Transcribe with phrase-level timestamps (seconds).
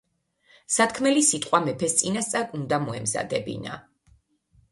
[0.75, 3.77] სათქმელი სიტყვა მეფეს წინასწარ უნდა მოემზადებინა.